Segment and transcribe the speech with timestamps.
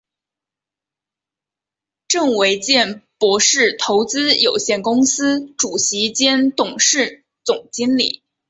[2.07, 8.23] 郑维健博士投资有限公司主席兼董事总经理。